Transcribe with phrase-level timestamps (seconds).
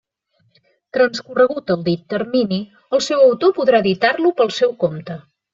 [0.97, 2.59] Transcorregut el dit termini,
[2.99, 5.21] el seu autor podrà editar-lo pel seu compte.